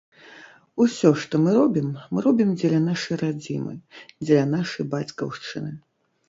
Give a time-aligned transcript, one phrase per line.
[0.85, 3.75] Усё, што мы робім, мы робім дзеля нашай радзімы,
[4.25, 5.71] дзеля нашай бацькаўшчыны.